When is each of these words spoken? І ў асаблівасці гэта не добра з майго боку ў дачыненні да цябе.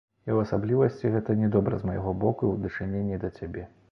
І 0.25 0.27
ў 0.35 0.45
асаблівасці 0.47 1.11
гэта 1.15 1.35
не 1.41 1.51
добра 1.57 1.79
з 1.83 1.89
майго 1.91 2.15
боку 2.25 2.43
ў 2.47 2.57
дачыненні 2.65 3.23
да 3.27 3.31
цябе. 3.41 3.67